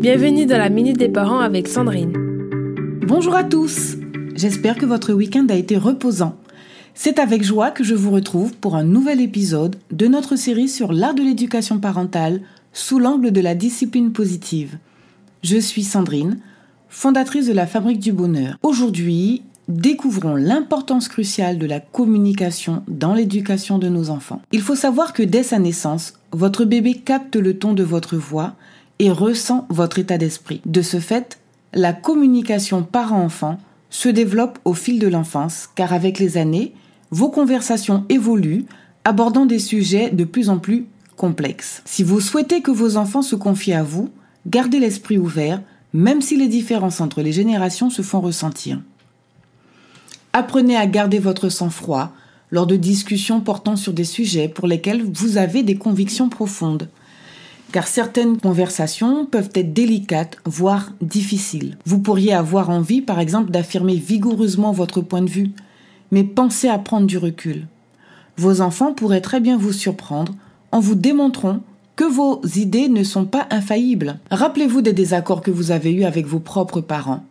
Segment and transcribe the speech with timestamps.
[0.00, 2.14] Bienvenue dans la Minute des Parents avec Sandrine.
[3.06, 3.96] Bonjour à tous
[4.34, 6.36] J'espère que votre week-end a été reposant.
[6.94, 10.94] C'est avec joie que je vous retrouve pour un nouvel épisode de notre série sur
[10.94, 12.40] l'art de l'éducation parentale
[12.72, 14.78] sous l'angle de la discipline positive.
[15.44, 16.38] Je suis Sandrine,
[16.88, 18.56] fondatrice de la Fabrique du Bonheur.
[18.62, 24.40] Aujourd'hui, découvrons l'importance cruciale de la communication dans l'éducation de nos enfants.
[24.50, 28.54] Il faut savoir que dès sa naissance, votre bébé capte le ton de votre voix
[29.00, 30.60] et ressent votre état d'esprit.
[30.66, 31.40] De ce fait,
[31.72, 36.74] la communication parent-enfant se développe au fil de l'enfance car avec les années,
[37.10, 38.66] vos conversations évoluent
[39.04, 40.86] abordant des sujets de plus en plus
[41.16, 41.82] complexes.
[41.86, 44.10] Si vous souhaitez que vos enfants se confient à vous,
[44.46, 45.62] gardez l'esprit ouvert
[45.94, 48.80] même si les différences entre les générations se font ressentir.
[50.34, 52.12] Apprenez à garder votre sang-froid
[52.50, 56.88] lors de discussions portant sur des sujets pour lesquels vous avez des convictions profondes.
[57.72, 61.76] Car certaines conversations peuvent être délicates, voire difficiles.
[61.86, 65.50] Vous pourriez avoir envie, par exemple, d'affirmer vigoureusement votre point de vue,
[66.10, 67.66] mais pensez à prendre du recul.
[68.36, 70.34] Vos enfants pourraient très bien vous surprendre
[70.72, 71.60] en vous démontrant
[71.94, 74.18] que vos idées ne sont pas infaillibles.
[74.30, 77.24] Rappelez-vous des désaccords que vous avez eus avec vos propres parents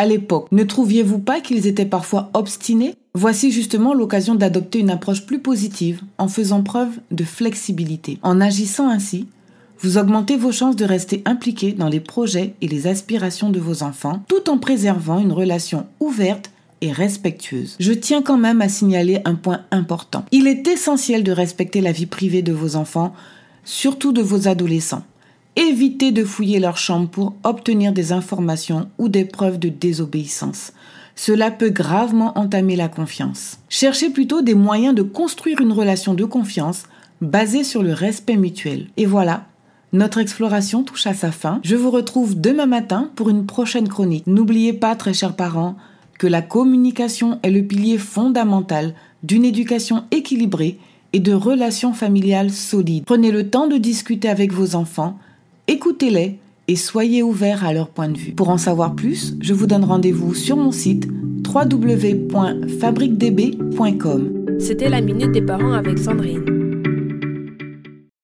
[0.00, 2.94] à l'époque, ne trouviez-vous pas qu'ils étaient parfois obstinés?
[3.14, 8.20] Voici justement l'occasion d'adopter une approche plus positive en faisant preuve de flexibilité.
[8.22, 9.26] En agissant ainsi,
[9.80, 13.82] vous augmentez vos chances de rester impliqué dans les projets et les aspirations de vos
[13.82, 17.76] enfants tout en préservant une relation ouverte et respectueuse.
[17.78, 20.24] Je tiens quand même à signaler un point important.
[20.32, 23.14] Il est essentiel de respecter la vie privée de vos enfants,
[23.64, 25.04] surtout de vos adolescents.
[25.56, 30.72] Évitez de fouiller leur chambre pour obtenir des informations ou des preuves de désobéissance.
[31.16, 33.58] Cela peut gravement entamer la confiance.
[33.68, 36.84] Cherchez plutôt des moyens de construire une relation de confiance
[37.20, 38.86] basée sur le respect mutuel.
[38.96, 39.46] Et voilà,
[39.92, 41.60] notre exploration touche à sa fin.
[41.62, 44.26] Je vous retrouve demain matin pour une prochaine chronique.
[44.26, 45.76] N'oubliez pas, très chers parents,
[46.18, 50.78] que la communication est le pilier fondamental d'une éducation équilibrée
[51.12, 53.04] et de relations familiales solides.
[53.06, 55.18] Prenez le temps de discuter avec vos enfants
[55.68, 58.32] écoutez-les et soyez ouverts à leur point de vue.
[58.32, 61.08] Pour en savoir plus, je vous donne rendez-vous sur mon site
[61.46, 64.32] www.fabriquedb.com.
[64.58, 66.57] C'était la Minute des Parents avec Sandrine.